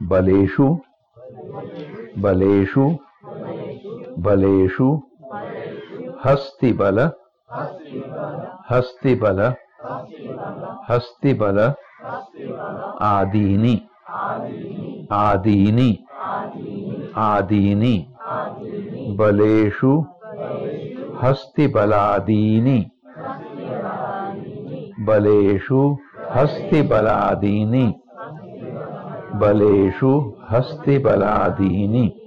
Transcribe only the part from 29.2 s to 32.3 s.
बलेषु हस्तिबलादीनि।